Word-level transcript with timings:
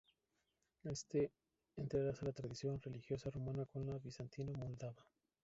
Éste 0.83 1.31
entrelaza 1.75 2.25
la 2.25 2.31
tradición 2.33 2.81
religiosa 2.81 3.29
rumana 3.29 3.67
con 3.67 3.85
la 3.85 3.99
bizantino-moldava. 3.99 5.05